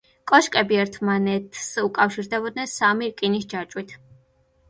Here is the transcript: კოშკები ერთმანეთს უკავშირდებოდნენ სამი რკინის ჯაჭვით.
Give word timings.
კოშკები 0.29 0.77
ერთმანეთს 0.83 1.67
უკავშირდებოდნენ 1.83 2.71
სამი 2.73 3.09
რკინის 3.13 3.47
ჯაჭვით. 3.53 3.93